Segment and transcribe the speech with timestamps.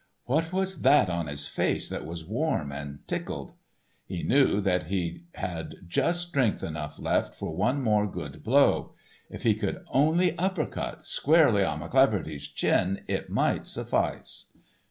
[0.25, 3.53] What was that on his face that was warm and tickled?
[4.03, 8.95] He knew that he had just strength enough left for one more good blow;
[9.29, 14.47] if he could only upper cut squarely on McCleaverty's chin it might suffice.